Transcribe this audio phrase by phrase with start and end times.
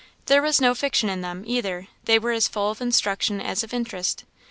[0.25, 3.71] There was no fiction in them, either; they were as full of instruction as of
[3.71, 4.23] interest.